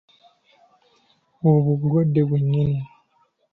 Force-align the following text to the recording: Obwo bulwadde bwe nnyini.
Obwo 1.49 1.71
bulwadde 1.79 2.21
bwe 2.27 2.37
nnyini. 2.41 2.81